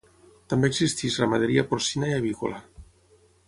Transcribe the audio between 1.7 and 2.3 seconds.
porcina i